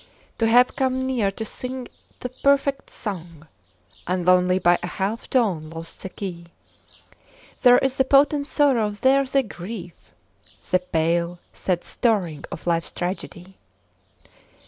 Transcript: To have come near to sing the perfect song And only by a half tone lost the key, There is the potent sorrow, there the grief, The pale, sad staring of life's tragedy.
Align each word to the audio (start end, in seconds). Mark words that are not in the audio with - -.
To 0.39 0.47
have 0.47 0.75
come 0.75 1.05
near 1.05 1.29
to 1.29 1.45
sing 1.45 1.87
the 2.21 2.29
perfect 2.29 2.89
song 2.89 3.47
And 4.07 4.27
only 4.27 4.57
by 4.57 4.79
a 4.81 4.87
half 4.87 5.29
tone 5.29 5.69
lost 5.69 6.01
the 6.01 6.09
key, 6.09 6.47
There 7.61 7.77
is 7.77 7.97
the 7.97 8.03
potent 8.03 8.47
sorrow, 8.47 8.89
there 8.89 9.23
the 9.25 9.43
grief, 9.43 9.93
The 10.71 10.79
pale, 10.79 11.37
sad 11.53 11.83
staring 11.83 12.45
of 12.51 12.65
life's 12.65 12.91
tragedy. 12.91 13.59